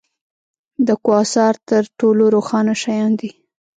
د 0.87 0.89
کواسار 1.05 1.55
تر 1.69 1.83
ټولو 1.99 2.23
روښانه 2.35 2.73
شیان 2.81 3.11
دي. 3.19 3.31